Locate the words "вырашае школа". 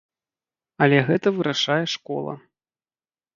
1.35-2.33